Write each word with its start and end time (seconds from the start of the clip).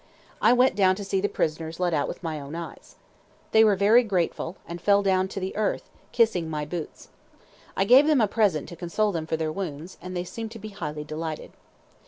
I 0.41 0.51
went 0.51 0.73
down 0.75 0.95
to 0.95 1.03
see 1.03 1.21
the 1.21 1.29
prisoners 1.29 1.79
let 1.79 1.93
out 1.93 2.07
with 2.07 2.23
my 2.23 2.39
own 2.41 2.55
eyes. 2.55 2.95
They 3.51 3.63
were 3.63 3.75
very 3.75 4.01
grateful, 4.01 4.55
and 4.67 4.81
fell 4.81 5.03
down 5.03 5.27
to 5.27 5.39
the 5.39 5.55
earth, 5.55 5.91
kissing 6.11 6.49
my 6.49 6.65
boots. 6.65 7.09
I 7.77 7.83
gave 7.85 8.07
them 8.07 8.19
a 8.19 8.27
present 8.27 8.67
to 8.69 8.75
console 8.75 9.11
them 9.11 9.27
for 9.27 9.37
their 9.37 9.51
wounds, 9.51 9.99
and 10.01 10.17
they 10.17 10.23
seemed 10.23 10.49
to 10.53 10.57
be 10.57 10.69
highly 10.69 11.03
delighted. 11.03 11.51